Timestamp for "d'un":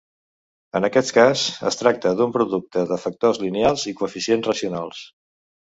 2.23-2.33